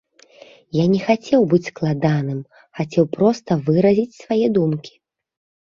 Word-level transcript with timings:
Я 0.77 0.85
не 0.93 1.01
хацеў 1.09 1.45
быць 1.51 1.61
складаным, 1.71 2.41
хацеў 2.81 3.03
проста 3.19 3.51
выразіць 3.69 4.17
свае 4.21 4.45
думкі. 4.59 4.93